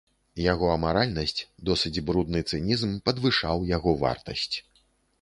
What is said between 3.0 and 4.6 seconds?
падвышаў яго вартасць.